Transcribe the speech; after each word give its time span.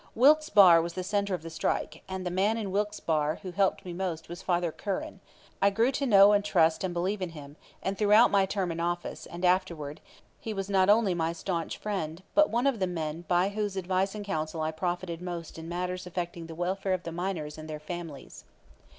Wilkes 0.15 0.49
Barre 0.49 0.81
was 0.81 0.93
the 0.93 1.03
center 1.03 1.35
of 1.35 1.43
the 1.43 1.51
strike; 1.51 2.01
and 2.09 2.25
the 2.25 2.31
man 2.31 2.57
in 2.57 2.71
Wilkes 2.71 2.99
Barre 2.99 3.35
who 3.43 3.51
helped 3.51 3.85
me 3.85 3.93
most 3.93 4.29
was 4.29 4.41
Father 4.41 4.71
Curran; 4.71 5.19
I 5.61 5.69
grew 5.69 5.91
to 5.91 6.07
know 6.07 6.31
and 6.31 6.43
trust 6.43 6.83
and 6.83 6.91
believe 6.91 7.21
in 7.21 7.29
him, 7.37 7.55
and 7.83 7.95
throughout 7.95 8.31
my 8.31 8.47
term 8.47 8.71
in 8.71 8.79
office, 8.79 9.27
and 9.27 9.45
afterward, 9.45 10.01
he 10.39 10.55
was 10.55 10.71
not 10.71 10.89
only 10.89 11.13
my 11.13 11.33
stanch 11.33 11.77
friend, 11.77 12.23
but 12.33 12.49
one 12.49 12.65
of 12.65 12.79
the 12.79 12.87
men 12.87 13.25
by 13.27 13.49
whose 13.49 13.77
advice 13.77 14.15
and 14.15 14.25
counsel 14.25 14.61
I 14.61 14.71
profited 14.71 15.21
most 15.21 15.59
in 15.59 15.69
matters 15.69 16.07
affecting 16.07 16.47
the 16.47 16.55
welfare 16.55 16.93
of 16.93 17.03
the 17.03 17.11
miners 17.11 17.59
and 17.59 17.69
their 17.69 17.79
families. 17.79 18.43